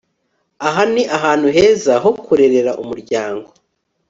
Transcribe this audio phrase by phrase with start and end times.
[0.67, 3.49] Aha ni ahantu heza ho kurerera umuryango